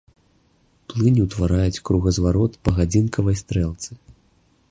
[0.93, 3.89] Плыні ўтвараюць кругазварот па гадзіннікавай стрэлцы.